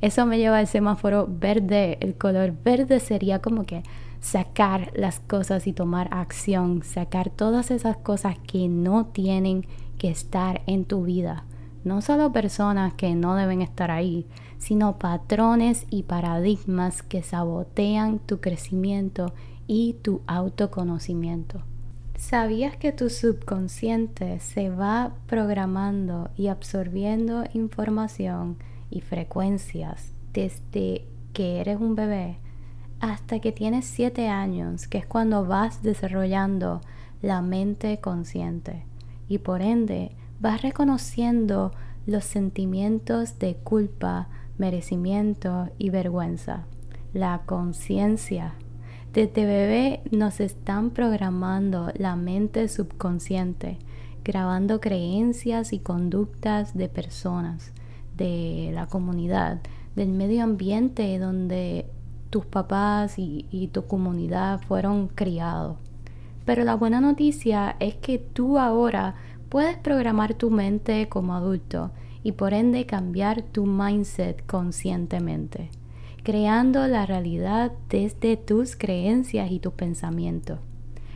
Eso 0.00 0.26
me 0.26 0.38
lleva 0.38 0.58
al 0.58 0.66
semáforo 0.66 1.28
verde. 1.28 1.98
El 2.00 2.16
color 2.16 2.54
verde 2.64 2.98
sería 3.00 3.40
como 3.40 3.64
que 3.64 3.82
sacar 4.20 4.90
las 4.94 5.20
cosas 5.20 5.66
y 5.66 5.72
tomar 5.72 6.08
acción, 6.10 6.82
sacar 6.82 7.30
todas 7.30 7.70
esas 7.70 7.98
cosas 7.98 8.36
que 8.46 8.68
no 8.68 9.06
tienen 9.06 9.66
que 9.98 10.08
estar 10.08 10.62
en 10.66 10.86
tu 10.86 11.04
vida. 11.04 11.44
No 11.84 12.00
solo 12.00 12.32
personas 12.32 12.94
que 12.94 13.14
no 13.14 13.36
deben 13.36 13.62
estar 13.62 13.90
ahí, 13.90 14.26
sino 14.58 14.98
patrones 14.98 15.86
y 15.90 16.04
paradigmas 16.04 17.02
que 17.02 17.22
sabotean 17.22 18.18
tu 18.20 18.40
crecimiento 18.40 19.32
y 19.66 19.94
tu 20.02 20.22
autoconocimiento. 20.26 21.60
¿Sabías 22.28 22.76
que 22.76 22.90
tu 22.90 23.08
subconsciente 23.08 24.40
se 24.40 24.68
va 24.68 25.12
programando 25.28 26.30
y 26.36 26.48
absorbiendo 26.48 27.44
información 27.52 28.56
y 28.90 29.00
frecuencias 29.00 30.12
desde 30.32 31.06
que 31.32 31.60
eres 31.60 31.80
un 31.80 31.94
bebé 31.94 32.38
hasta 32.98 33.38
que 33.38 33.52
tienes 33.52 33.84
7 33.84 34.26
años, 34.26 34.88
que 34.88 34.98
es 34.98 35.06
cuando 35.06 35.46
vas 35.46 35.84
desarrollando 35.84 36.80
la 37.22 37.42
mente 37.42 38.00
consciente 38.00 38.86
y 39.28 39.38
por 39.38 39.62
ende 39.62 40.10
vas 40.40 40.62
reconociendo 40.62 41.70
los 42.06 42.24
sentimientos 42.24 43.38
de 43.38 43.54
culpa, 43.54 44.26
merecimiento 44.58 45.68
y 45.78 45.90
vergüenza, 45.90 46.66
la 47.12 47.42
conciencia 47.46 48.54
desde 49.16 49.46
bebé 49.46 50.02
nos 50.10 50.40
están 50.40 50.90
programando 50.90 51.90
la 51.96 52.16
mente 52.16 52.68
subconsciente, 52.68 53.78
grabando 54.22 54.78
creencias 54.78 55.72
y 55.72 55.78
conductas 55.78 56.76
de 56.76 56.90
personas, 56.90 57.72
de 58.14 58.72
la 58.74 58.88
comunidad, 58.88 59.62
del 59.94 60.10
medio 60.10 60.44
ambiente 60.44 61.18
donde 61.18 61.86
tus 62.28 62.44
papás 62.44 63.18
y, 63.18 63.46
y 63.50 63.68
tu 63.68 63.86
comunidad 63.86 64.60
fueron 64.60 65.08
criados. 65.08 65.78
Pero 66.44 66.64
la 66.64 66.74
buena 66.74 67.00
noticia 67.00 67.76
es 67.80 67.94
que 67.94 68.18
tú 68.18 68.58
ahora 68.58 69.14
puedes 69.48 69.78
programar 69.78 70.34
tu 70.34 70.50
mente 70.50 71.08
como 71.08 71.34
adulto 71.34 71.90
y 72.22 72.32
por 72.32 72.52
ende 72.52 72.84
cambiar 72.84 73.40
tu 73.40 73.64
mindset 73.64 74.44
conscientemente 74.44 75.70
creando 76.26 76.88
la 76.88 77.06
realidad 77.06 77.70
desde 77.88 78.36
tus 78.36 78.74
creencias 78.74 79.52
y 79.52 79.60
tus 79.60 79.74
pensamientos. 79.74 80.58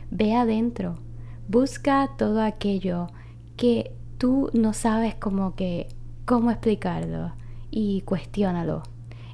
Ve 0.09 0.35
adentro, 0.35 0.99
busca 1.49 2.11
todo 2.17 2.41
aquello 2.41 3.07
que 3.57 3.91
tú 4.17 4.49
no 4.53 4.71
sabes 4.71 5.13
cómo 5.15 5.53
que 5.55 5.89
cómo 6.23 6.49
explicarlo 6.49 7.33
y 7.71 8.03
cuestiónalo. 8.03 8.83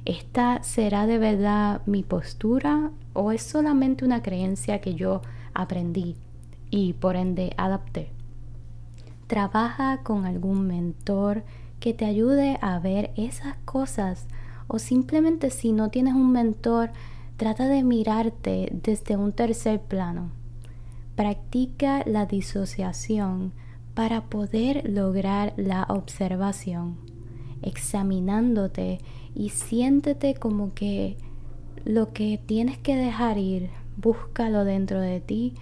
¿Esta 0.04 0.64
será 0.64 1.06
de 1.06 1.18
verdad 1.18 1.82
mi 1.86 2.02
postura 2.02 2.90
o 3.12 3.30
es 3.30 3.44
solamente 3.44 4.04
una 4.04 4.20
creencia 4.20 4.80
que 4.80 4.96
yo 4.96 5.22
aprendí 5.54 6.16
y 6.70 6.94
por 6.94 7.14
ende 7.14 7.54
adapté? 7.56 8.10
Trabaja 9.28 9.98
con 10.02 10.26
algún 10.26 10.66
mentor 10.66 11.44
que 11.78 11.94
te 11.94 12.04
ayude 12.04 12.58
a 12.62 12.80
ver 12.80 13.12
esas 13.14 13.54
cosas 13.64 14.26
o 14.68 14.78
simplemente 14.78 15.50
si 15.50 15.72
no 15.72 15.90
tienes 15.90 16.14
un 16.14 16.30
mentor, 16.30 16.90
trata 17.36 17.68
de 17.68 17.82
mirarte 17.82 18.68
desde 18.72 19.16
un 19.16 19.32
tercer 19.32 19.80
plano. 19.80 20.30
Practica 21.16 22.04
la 22.06 22.26
disociación 22.26 23.52
para 23.94 24.26
poder 24.26 24.88
lograr 24.88 25.54
la 25.56 25.84
observación, 25.88 26.98
examinándote 27.62 29.00
y 29.34 29.48
siéntete 29.48 30.34
como 30.34 30.74
que 30.74 31.16
lo 31.84 32.12
que 32.12 32.38
tienes 32.44 32.78
que 32.78 32.94
dejar 32.94 33.38
ir, 33.38 33.70
búscalo 33.96 34.64
dentro 34.64 35.00
de 35.00 35.20
ti 35.20 35.54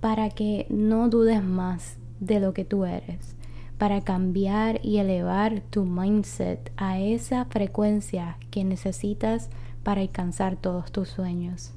para 0.00 0.30
que 0.30 0.66
no 0.70 1.08
dudes 1.08 1.42
más 1.42 1.98
de 2.20 2.40
lo 2.40 2.54
que 2.54 2.64
tú 2.64 2.84
eres 2.84 3.36
para 3.82 4.00
cambiar 4.00 4.78
y 4.84 4.98
elevar 4.98 5.60
tu 5.60 5.84
mindset 5.84 6.70
a 6.76 7.00
esa 7.00 7.46
frecuencia 7.46 8.38
que 8.52 8.62
necesitas 8.62 9.50
para 9.82 10.02
alcanzar 10.02 10.54
todos 10.54 10.92
tus 10.92 11.08
sueños. 11.08 11.72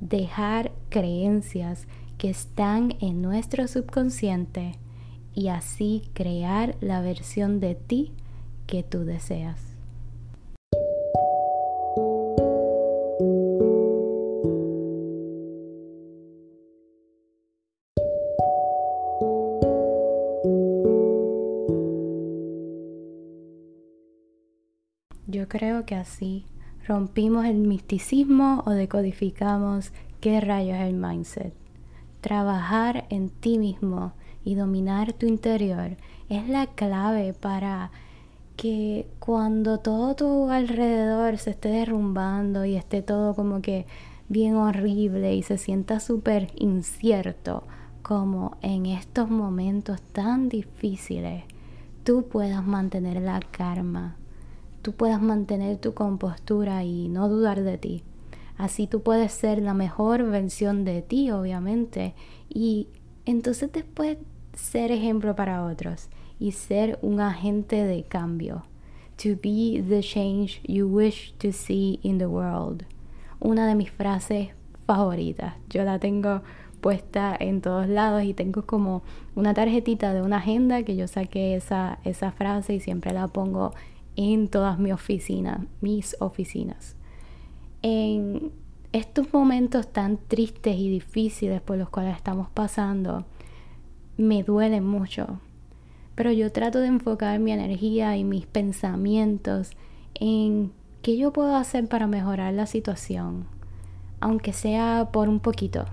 Dejar 0.00 0.70
creencias 0.90 1.86
que 2.18 2.28
están 2.28 2.94
en 3.00 3.22
nuestro 3.22 3.68
subconsciente 3.68 4.72
y 5.32 5.48
así 5.48 6.10
crear 6.12 6.76
la 6.82 7.00
versión 7.00 7.58
de 7.58 7.74
ti 7.74 8.12
que 8.66 8.82
tú 8.82 9.06
deseas. 9.06 9.69
Yo 25.30 25.46
creo 25.46 25.86
que 25.86 25.94
así 25.94 26.44
rompimos 26.88 27.44
el 27.44 27.58
misticismo 27.58 28.64
o 28.66 28.70
decodificamos 28.70 29.92
qué 30.20 30.40
rayos 30.40 30.76
es 30.78 30.88
el 30.88 30.94
mindset. 30.94 31.54
Trabajar 32.20 33.06
en 33.10 33.30
ti 33.30 33.56
mismo 33.56 34.12
y 34.44 34.56
dominar 34.56 35.12
tu 35.12 35.26
interior 35.26 35.96
es 36.28 36.48
la 36.48 36.66
clave 36.66 37.32
para 37.32 37.92
que 38.56 39.06
cuando 39.20 39.78
todo 39.78 40.16
tu 40.16 40.50
alrededor 40.50 41.38
se 41.38 41.50
esté 41.50 41.68
derrumbando 41.68 42.64
y 42.64 42.74
esté 42.74 43.00
todo 43.00 43.36
como 43.36 43.62
que 43.62 43.86
bien 44.28 44.56
horrible 44.56 45.36
y 45.36 45.44
se 45.44 45.58
sienta 45.58 46.00
súper 46.00 46.48
incierto, 46.56 47.62
como 48.02 48.56
en 48.62 48.86
estos 48.86 49.30
momentos 49.30 50.02
tan 50.02 50.48
difíciles, 50.48 51.44
tú 52.02 52.24
puedas 52.24 52.66
mantener 52.66 53.22
la 53.22 53.38
calma, 53.38 54.16
tú 54.82 54.92
puedas 54.92 55.20
mantener 55.20 55.78
tu 55.78 55.94
compostura 55.94 56.84
y 56.84 57.08
no 57.08 57.28
dudar 57.28 57.62
de 57.62 57.78
ti. 57.78 58.02
Así 58.56 58.86
tú 58.86 59.02
puedes 59.02 59.32
ser 59.32 59.62
la 59.62 59.74
mejor 59.74 60.22
versión 60.24 60.84
de 60.84 61.02
ti, 61.02 61.30
obviamente, 61.30 62.14
y 62.48 62.88
entonces 63.24 63.72
después 63.72 64.18
ser 64.52 64.92
ejemplo 64.92 65.34
para 65.34 65.64
otros 65.64 66.08
y 66.38 66.52
ser 66.52 66.98
un 67.02 67.20
agente 67.20 67.84
de 67.84 68.02
cambio. 68.02 68.64
To 69.22 69.30
be 69.30 69.82
the 69.86 70.00
change 70.00 70.62
you 70.66 70.86
wish 70.86 71.34
to 71.38 71.52
see 71.52 72.00
in 72.02 72.18
the 72.18 72.26
world. 72.26 72.84
Una 73.38 73.66
de 73.66 73.74
mis 73.74 73.90
frases 73.90 74.48
favoritas. 74.86 75.54
Yo 75.68 75.84
la 75.84 75.98
tengo 75.98 76.42
puesta 76.80 77.36
en 77.38 77.60
todos 77.60 77.88
lados 77.88 78.24
y 78.24 78.34
tengo 78.34 78.66
como 78.66 79.02
una 79.34 79.54
tarjetita 79.54 80.14
de 80.14 80.22
una 80.22 80.38
agenda 80.38 80.82
que 80.82 80.96
yo 80.96 81.06
saqué 81.06 81.54
esa, 81.54 81.98
esa 82.04 82.32
frase 82.32 82.74
y 82.74 82.80
siempre 82.80 83.12
la 83.12 83.28
pongo 83.28 83.72
en 84.16 84.48
todas 84.48 84.78
mis 84.78 84.92
oficinas, 84.92 85.60
mis 85.80 86.16
oficinas. 86.20 86.96
En 87.82 88.52
estos 88.92 89.32
momentos 89.32 89.92
tan 89.92 90.18
tristes 90.18 90.76
y 90.76 90.90
difíciles 90.90 91.60
por 91.60 91.78
los 91.78 91.88
cuales 91.88 92.16
estamos 92.16 92.48
pasando, 92.50 93.24
me 94.16 94.42
duelen 94.42 94.84
mucho 94.84 95.38
pero 96.20 96.32
yo 96.32 96.52
trato 96.52 96.80
de 96.80 96.88
enfocar 96.88 97.38
mi 97.38 97.50
energía 97.50 98.14
y 98.14 98.24
mis 98.24 98.44
pensamientos 98.44 99.70
en 100.12 100.70
qué 101.00 101.16
yo 101.16 101.32
puedo 101.32 101.56
hacer 101.56 101.88
para 101.88 102.06
mejorar 102.06 102.52
la 102.52 102.66
situación, 102.66 103.46
aunque 104.20 104.52
sea 104.52 105.08
por 105.12 105.30
un 105.30 105.40
poquito. 105.40 105.86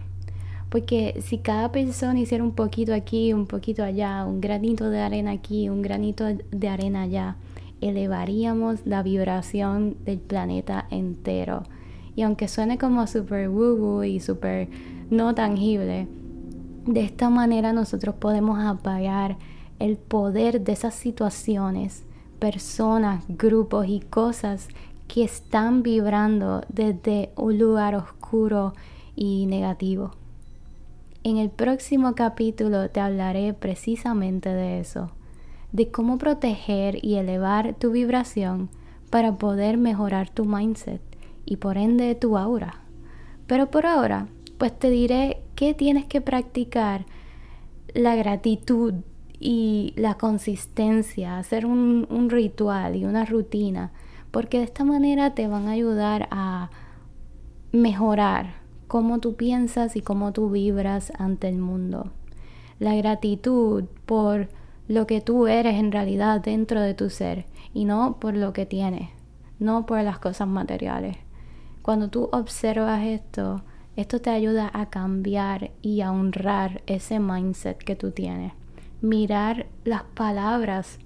Porque 0.69 1.21
si 1.21 1.37
cada 1.37 1.71
persona 1.71 2.19
hiciera 2.19 2.43
un 2.43 2.51
poquito 2.51 2.93
aquí, 2.93 3.31
un 3.31 3.47
poquito 3.47 3.85
allá, 3.85 4.25
un 4.25 4.41
granito 4.41 4.89
de 4.89 4.99
arena 4.99 5.31
aquí, 5.31 5.69
un 5.69 5.81
granito 5.81 6.25
de 6.25 6.67
arena 6.67 7.03
allá, 7.03 7.37
elevaríamos 7.81 8.85
la 8.85 9.03
vibración 9.03 9.97
del 10.05 10.19
planeta 10.19 10.87
entero. 10.89 11.63
Y 12.15 12.23
aunque 12.23 12.47
suene 12.47 12.77
como 12.77 13.05
súper 13.07 13.49
woo 13.49 13.75
woo 13.75 14.03
y 14.03 14.19
súper 14.19 14.69
no 15.09 15.35
tangible, 15.35 16.07
de 16.85 17.01
esta 17.01 17.29
manera 17.29 17.73
nosotros 17.73 18.15
podemos 18.15 18.59
apagar 18.59 19.37
el 19.79 19.97
poder 19.97 20.61
de 20.61 20.71
esas 20.71 20.95
situaciones, 20.95 22.03
personas, 22.39 23.23
grupos 23.27 23.87
y 23.87 23.99
cosas 23.99 24.69
que 25.07 25.23
están 25.23 25.83
vibrando 25.83 26.63
desde 26.69 27.31
un 27.35 27.57
lugar 27.57 27.95
oscuro 27.95 28.73
y 29.15 29.45
negativo. 29.45 30.11
En 31.23 31.37
el 31.37 31.49
próximo 31.49 32.15
capítulo 32.15 32.89
te 32.89 32.99
hablaré 32.99 33.53
precisamente 33.53 34.49
de 34.49 34.79
eso, 34.79 35.11
de 35.77 35.91
cómo 35.91 36.17
proteger 36.17 37.05
y 37.05 37.17
elevar 37.17 37.75
tu 37.75 37.91
vibración 37.91 38.69
para 39.11 39.37
poder 39.37 39.77
mejorar 39.77 40.27
tu 40.27 40.43
mindset 40.43 41.01
y 41.45 41.57
por 41.57 41.77
ende 41.77 42.15
tu 42.15 42.35
aura. 42.35 42.81
Pero 43.45 43.69
por 43.69 43.85
ahora, 43.85 44.27
pues 44.57 44.77
te 44.77 44.89
diré 44.89 45.43
que 45.53 45.75
tienes 45.75 46.05
que 46.07 46.19
practicar 46.19 47.05
la 47.93 48.15
gratitud 48.15 48.95
y 49.39 49.93
la 49.95 50.15
consistencia, 50.15 51.37
hacer 51.37 51.67
un, 51.67 52.07
un, 52.09 52.31
ritual 52.31 52.95
y 52.95 53.05
una 53.05 53.23
rutina, 53.23 53.91
porque 54.31 54.57
de 54.57 54.63
esta 54.63 54.83
manera 54.83 55.35
te 55.35 55.47
van 55.47 55.67
a 55.67 55.73
ayudar 55.73 56.27
a 56.31 56.71
mejorar 57.71 58.55
cómo 58.87 59.19
tú 59.19 59.35
piensas 59.35 59.95
y 59.95 60.01
cómo 60.01 60.33
tú 60.33 60.49
vibras 60.49 61.13
ante 61.19 61.47
el 61.47 61.59
mundo. 61.59 62.09
La 62.79 62.95
gratitud 62.95 63.83
por 64.07 64.49
lo 64.87 65.07
que 65.07 65.21
tú 65.21 65.47
eres 65.47 65.75
en 65.75 65.91
realidad 65.91 66.41
dentro 66.41 66.81
de 66.81 66.93
tu 66.93 67.09
ser 67.09 67.45
y 67.73 67.85
no 67.85 68.17
por 68.19 68.35
lo 68.35 68.53
que 68.53 68.65
tienes, 68.65 69.09
no 69.59 69.85
por 69.85 70.01
las 70.01 70.19
cosas 70.19 70.47
materiales. 70.47 71.17
Cuando 71.81 72.09
tú 72.09 72.29
observas 72.31 73.03
esto, 73.03 73.63
esto 73.95 74.21
te 74.21 74.29
ayuda 74.29 74.69
a 74.73 74.89
cambiar 74.89 75.71
y 75.81 76.01
a 76.01 76.11
honrar 76.11 76.81
ese 76.85 77.19
mindset 77.19 77.77
que 77.77 77.95
tú 77.95 78.11
tienes 78.11 78.53
mirar 79.01 79.67
las 79.83 80.03
palabras 80.03 80.99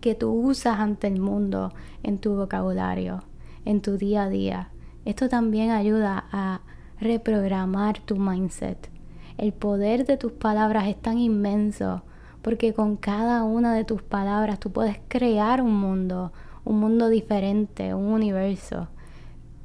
que 0.00 0.14
tú 0.14 0.30
usas 0.30 0.78
ante 0.78 1.08
el 1.08 1.20
mundo 1.20 1.72
en 2.02 2.18
tu 2.18 2.36
vocabulario, 2.36 3.24
en 3.64 3.80
tu 3.80 3.96
día 3.96 4.24
a 4.24 4.28
día. 4.28 4.70
Esto 5.04 5.28
también 5.28 5.70
ayuda 5.70 6.26
a 6.30 6.60
reprogramar 7.00 7.98
tu 8.00 8.16
mindset. 8.16 8.90
El 9.36 9.52
poder 9.52 10.06
de 10.06 10.16
tus 10.16 10.32
palabras 10.32 10.86
es 10.86 11.00
tan 11.00 11.18
inmenso 11.18 12.02
porque 12.48 12.72
con 12.72 12.96
cada 12.96 13.44
una 13.44 13.74
de 13.74 13.84
tus 13.84 14.02
palabras 14.02 14.58
tú 14.58 14.72
puedes 14.72 14.98
crear 15.08 15.60
un 15.60 15.78
mundo, 15.78 16.32
un 16.64 16.80
mundo 16.80 17.10
diferente, 17.10 17.92
un 17.92 18.06
universo. 18.06 18.88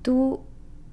Tú 0.01 0.41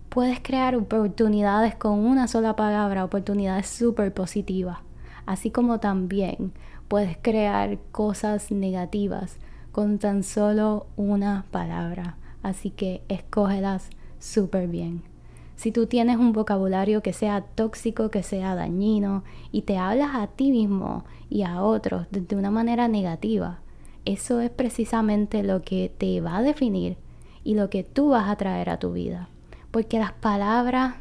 puedes 0.08 0.38
crear 0.40 0.76
oportunidades 0.76 1.74
con 1.74 1.98
una 1.98 2.28
sola 2.28 2.54
palabra, 2.54 3.04
oportunidades 3.04 3.66
súper 3.66 4.14
positivas 4.14 4.78
así 5.26 5.50
como 5.50 5.78
también 5.80 6.52
puedes 6.88 7.16
crear 7.20 7.78
cosas 7.92 8.50
negativas 8.50 9.36
con 9.72 9.98
tan 9.98 10.24
solo 10.24 10.86
una 10.96 11.44
palabra. 11.50 12.16
Así 12.42 12.70
que 12.70 13.02
escógelas 13.08 13.90
súper 14.18 14.66
bien. 14.66 15.09
Si 15.60 15.72
tú 15.72 15.84
tienes 15.84 16.16
un 16.16 16.32
vocabulario 16.32 17.02
que 17.02 17.12
sea 17.12 17.42
tóxico, 17.42 18.08
que 18.08 18.22
sea 18.22 18.54
dañino 18.54 19.24
y 19.52 19.60
te 19.60 19.76
hablas 19.76 20.14
a 20.14 20.26
ti 20.28 20.52
mismo 20.52 21.04
y 21.28 21.42
a 21.42 21.62
otros 21.62 22.06
de 22.10 22.34
una 22.34 22.50
manera 22.50 22.88
negativa, 22.88 23.58
eso 24.06 24.40
es 24.40 24.48
precisamente 24.48 25.42
lo 25.42 25.60
que 25.60 25.92
te 25.98 26.22
va 26.22 26.38
a 26.38 26.42
definir 26.42 26.96
y 27.44 27.56
lo 27.56 27.68
que 27.68 27.84
tú 27.84 28.08
vas 28.08 28.30
a 28.30 28.36
traer 28.36 28.70
a 28.70 28.78
tu 28.78 28.94
vida. 28.94 29.28
Porque 29.70 29.98
las 29.98 30.12
palabras 30.12 30.94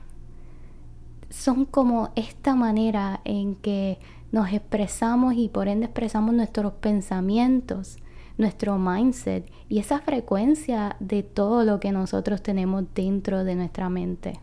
son 1.29 1.63
como 1.63 2.09
esta 2.17 2.53
manera 2.53 3.21
en 3.23 3.55
que 3.55 3.97
nos 4.33 4.51
expresamos 4.51 5.35
y 5.35 5.47
por 5.47 5.69
ende 5.69 5.85
expresamos 5.85 6.35
nuestros 6.35 6.73
pensamientos, 6.73 7.97
nuestro 8.37 8.77
mindset 8.77 9.49
y 9.69 9.79
esa 9.79 9.99
frecuencia 9.99 10.97
de 10.99 11.23
todo 11.23 11.63
lo 11.63 11.79
que 11.79 11.93
nosotros 11.93 12.43
tenemos 12.43 12.83
dentro 12.93 13.45
de 13.45 13.55
nuestra 13.55 13.89
mente. 13.89 14.41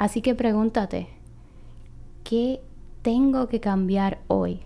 Así 0.00 0.22
que 0.22 0.34
pregúntate, 0.34 1.08
¿qué 2.24 2.62
tengo 3.02 3.48
que 3.48 3.60
cambiar 3.60 4.20
hoy 4.28 4.60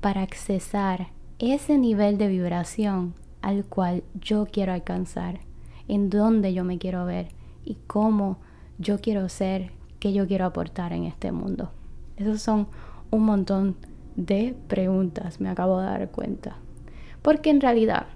para 0.00 0.22
accesar 0.22 1.08
ese 1.38 1.76
nivel 1.76 2.16
de 2.16 2.28
vibración 2.28 3.12
al 3.42 3.66
cual 3.66 4.02
yo 4.18 4.46
quiero 4.50 4.72
alcanzar? 4.72 5.40
¿En 5.88 6.08
dónde 6.08 6.54
yo 6.54 6.64
me 6.64 6.78
quiero 6.78 7.04
ver? 7.04 7.28
¿Y 7.66 7.76
cómo 7.86 8.38
yo 8.78 8.98
quiero 9.02 9.28
ser? 9.28 9.72
¿Qué 10.00 10.14
yo 10.14 10.26
quiero 10.26 10.46
aportar 10.46 10.94
en 10.94 11.04
este 11.04 11.32
mundo? 11.32 11.70
Esos 12.16 12.40
son 12.40 12.68
un 13.10 13.26
montón 13.26 13.76
de 14.16 14.56
preguntas, 14.68 15.38
me 15.38 15.50
acabo 15.50 15.80
de 15.80 15.84
dar 15.84 16.10
cuenta. 16.10 16.56
Porque 17.20 17.50
en 17.50 17.60
realidad, 17.60 18.06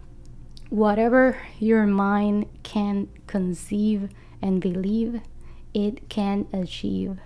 whatever 0.71 1.37
your 1.61 1.87
mind 1.87 2.47
can 2.63 3.09
conceive 3.31 4.09
and 4.41 4.63
believe, 4.65 5.21
it 5.73 6.01
can 6.09 6.47
achieve. 6.53 7.17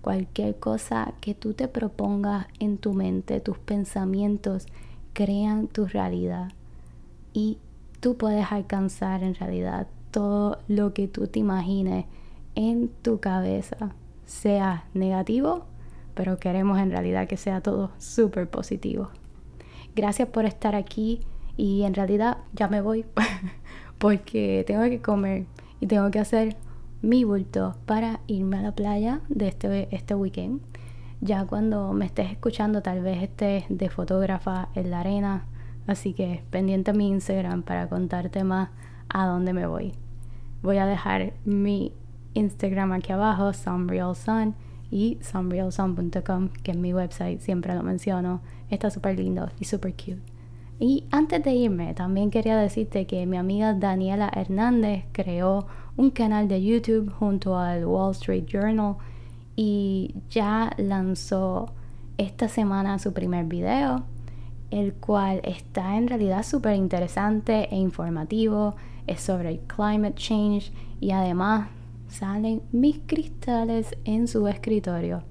Cualquier 0.00 0.56
cosa 0.58 1.14
que 1.20 1.34
tú 1.34 1.54
te 1.54 1.68
propongas 1.68 2.46
en 2.60 2.78
tu 2.78 2.92
mente, 2.92 3.40
tus 3.40 3.58
pensamientos 3.58 4.66
crean 5.12 5.66
tu 5.66 5.86
realidad. 5.86 6.52
Y 7.32 7.58
tú 8.00 8.16
puedes 8.16 8.52
alcanzar 8.52 9.22
en 9.22 9.34
realidad 9.34 9.88
todo 10.10 10.58
lo 10.68 10.94
que 10.94 11.08
tú 11.08 11.26
te 11.26 11.40
imagines 11.40 12.06
en 12.54 12.88
tu 13.02 13.20
cabeza, 13.20 13.94
sea 14.24 14.84
negativo 14.94 15.64
pero 16.16 16.38
queremos 16.38 16.78
en 16.78 16.90
realidad 16.90 17.28
que 17.28 17.36
sea 17.36 17.60
todo 17.60 17.90
súper 17.98 18.48
positivo. 18.48 19.10
Gracias 19.94 20.28
por 20.28 20.46
estar 20.46 20.74
aquí 20.74 21.20
y 21.58 21.82
en 21.82 21.92
realidad 21.92 22.38
ya 22.54 22.68
me 22.68 22.80
voy 22.80 23.04
porque 23.98 24.64
tengo 24.66 24.82
que 24.84 25.02
comer 25.02 25.44
y 25.78 25.86
tengo 25.86 26.10
que 26.10 26.18
hacer 26.18 26.56
mi 27.02 27.24
bulto 27.24 27.76
para 27.86 28.20
irme 28.26 28.58
a 28.58 28.62
la 28.62 28.72
playa 28.72 29.20
de 29.28 29.48
este, 29.48 29.94
este 29.94 30.14
weekend. 30.14 30.60
Ya 31.20 31.46
cuando 31.46 31.92
me 31.92 32.06
estés 32.06 32.30
escuchando 32.30 32.82
tal 32.82 33.02
vez 33.02 33.22
estés 33.22 33.64
de 33.68 33.88
fotógrafa 33.88 34.68
en 34.74 34.90
la 34.90 35.00
arena, 35.00 35.46
así 35.86 36.12
que 36.12 36.42
pendiente 36.50 36.90
a 36.90 36.94
mi 36.94 37.08
Instagram 37.08 37.62
para 37.62 37.88
contarte 37.88 38.44
más 38.44 38.70
a 39.08 39.26
dónde 39.26 39.52
me 39.52 39.66
voy. 39.66 39.94
Voy 40.62 40.78
a 40.78 40.86
dejar 40.86 41.32
mi 41.44 41.92
Instagram 42.34 42.92
aquí 42.92 43.12
abajo, 43.12 43.52
Some 43.52 43.90
Real 43.90 44.14
Sun 44.14 44.54
y 44.90 45.18
sunrealsun.com, 45.20 46.50
que 46.62 46.70
es 46.72 46.76
mi 46.76 46.92
website, 46.92 47.40
siempre 47.40 47.74
lo 47.74 47.82
menciono. 47.82 48.40
Está 48.68 48.90
súper 48.90 49.18
lindo 49.18 49.48
y 49.58 49.64
súper 49.64 49.92
cute. 49.92 50.20
Y 50.78 51.04
antes 51.10 51.42
de 51.42 51.52
irme, 51.52 51.94
también 51.94 52.30
quería 52.30 52.56
decirte 52.56 53.06
que 53.06 53.24
mi 53.26 53.38
amiga 53.38 53.72
Daniela 53.72 54.30
Hernández 54.34 55.04
creó 55.12 55.66
un 55.96 56.10
canal 56.10 56.48
de 56.48 56.62
YouTube 56.62 57.10
junto 57.10 57.58
al 57.58 57.86
Wall 57.86 58.12
Street 58.12 58.44
Journal 58.46 58.96
y 59.56 60.14
ya 60.28 60.72
lanzó 60.76 61.72
esta 62.18 62.48
semana 62.48 62.98
su 62.98 63.12
primer 63.12 63.46
video, 63.46 64.04
el 64.70 64.94
cual 64.94 65.40
está 65.44 65.96
en 65.96 66.08
realidad 66.08 66.42
súper 66.42 66.76
interesante 66.76 67.68
e 67.70 67.76
informativo. 67.76 68.76
Es 69.06 69.20
sobre 69.20 69.50
el 69.50 69.60
climate 69.60 70.16
change 70.16 70.72
y 71.00 71.12
además 71.12 71.68
salen 72.08 72.62
mis 72.72 73.00
cristales 73.06 73.96
en 74.04 74.28
su 74.28 74.46
escritorio. 74.48 75.22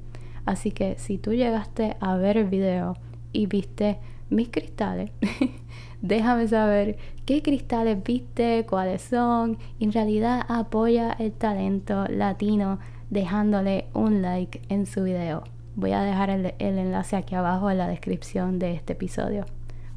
Así 0.46 0.72
que 0.72 0.98
si 0.98 1.18
tú 1.18 1.34
llegaste 1.34 1.98
a 2.00 2.16
ver 2.16 2.38
el 2.38 2.46
video 2.46 2.96
y 3.34 3.48
viste 3.48 4.00
mis 4.30 4.50
cristales, 4.50 5.12
déjame 6.02 6.48
saber 6.48 6.98
qué 7.26 7.42
cristales 7.42 8.04
viste, 8.04 8.66
cuáles 8.70 9.02
son. 9.02 9.58
En 9.80 9.92
realidad 9.92 10.46
apoya 10.48 11.14
el 11.14 11.32
talento 11.32 12.06
latino 12.08 12.80
dejándole 13.10 13.88
un 13.94 14.22
like 14.22 14.62
en 14.70 14.86
su 14.86 15.04
video. 15.04 15.44
Voy 15.76 15.92
a 15.92 16.02
dejar 16.02 16.30
el, 16.30 16.54
enlace 16.60 17.16
aquí 17.16 17.36
abajo 17.36 17.70
en 17.70 17.78
la 17.78 17.88
descripción 17.88 18.60
de 18.60 18.74
este 18.74 18.94
episodio. 18.94 19.46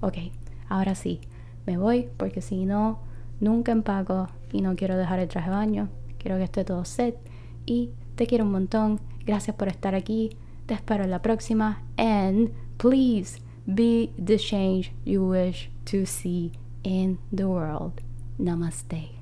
Ok, 0.01 0.17
ahora 0.69 0.95
sí, 0.95 1.21
me 1.67 1.79
voy 1.79 2.09
porque 2.17 2.41
si 2.41 2.65
no, 2.65 3.01
nunca 3.41 3.73
empaco 3.73 4.29
y 4.53 4.61
no 4.61 4.75
quiero 4.77 4.97
dejar 4.97 5.21
el 5.21 5.29
traje 5.29 5.51
de 5.51 5.57
baño. 5.57 5.89
Quiero 6.19 6.37
que 6.37 6.45
esté 6.45 6.65
todo 6.65 6.85
set 6.85 7.17
y 7.65 7.91
te 8.17 8.27
quiero 8.27 8.45
un 8.45 8.53
montón. 8.53 9.01
Gracias 9.25 9.55
por 9.55 9.69
estar 9.69 9.95
aquí. 9.95 10.31
Te 10.67 10.75
espero 10.75 11.05
en 11.05 11.11
la 11.11 11.23
próxima. 11.23 11.83
And 11.97 12.51
please 12.77 13.41
be 13.73 14.13
the 14.19 14.39
change 14.39 14.93
you 15.05 15.25
wish 15.25 15.69
to 15.87 16.07
see 16.07 16.53
in 16.85 17.19
the 17.33 17.49
world. 17.49 18.01
Namaste. 18.41 19.18